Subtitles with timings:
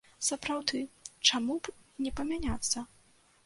[0.27, 0.79] Сапраўды,
[1.31, 2.87] чаму б не памяняцца?